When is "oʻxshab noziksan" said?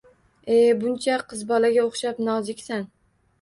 1.91-2.89